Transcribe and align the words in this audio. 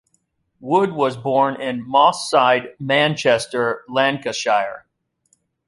Wood 0.59 0.93
was 0.93 1.15
born 1.15 1.61
in 1.61 1.87
Moss 1.87 2.27
Side, 2.27 2.69
Manchester, 2.79 3.83
Lancashire. 3.87 4.87